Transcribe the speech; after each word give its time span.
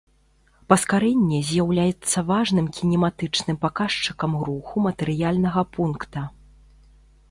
Паскарэнне 0.71 1.39
з'яўляецца 1.49 2.17
важным 2.33 2.71
кінематычным 2.79 3.57
паказчыкам 3.69 4.31
руху 4.49 4.75
матэрыяльнага 4.91 5.61
пункта. 5.79 6.31